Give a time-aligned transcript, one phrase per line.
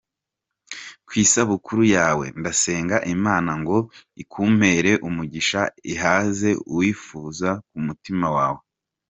[1.07, 3.77] Ku isabukuru yawe ndasenga Imana ngo
[4.21, 5.61] ikumpere umugisha
[5.93, 8.61] ihaze ukwifuza k'umutima wawe.